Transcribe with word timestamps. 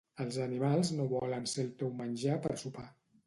Els 0.23 0.37
animals 0.43 0.89
no 0.99 1.05
volen 1.11 1.45
ser 1.53 1.65
el 1.67 1.71
teu 1.83 1.93
menjar 2.01 2.39
per 2.47 2.57
sopar 2.65 2.87